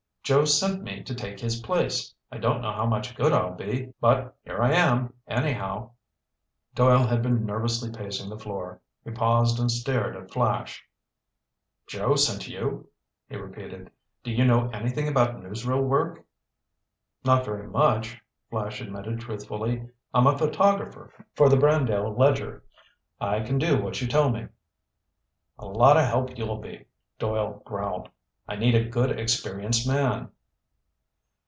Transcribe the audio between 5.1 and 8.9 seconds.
anyhow." Doyle had been nervously pacing the floor.